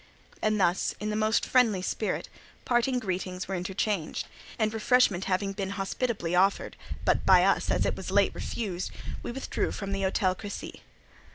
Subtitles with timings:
[0.41, 2.27] And thus, in the most friendly spirit,
[2.65, 4.25] parting greetings were interchanged;
[4.57, 8.89] and refreshment having been hospitably offered, but by us, as it was late, refused,
[9.21, 10.79] we withdrew from the Hôtel Crécy.